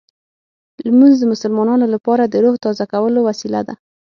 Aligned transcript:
لمونځ 0.85 1.15
د 1.19 1.23
مسلمانانو 1.33 1.85
لپاره 1.93 2.23
د 2.25 2.35
روح 2.43 2.55
تازه 2.65 2.85
کولو 2.93 3.19
وسیله 3.29 3.61
ده. 3.67 3.73